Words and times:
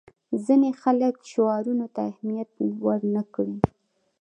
ځینې 0.45 0.69
خلک 0.81 1.15
شعارونو 1.31 1.85
ته 1.93 2.01
اهمیت 2.11 2.51
ورنه 2.85 3.21
کړي. 3.33 3.57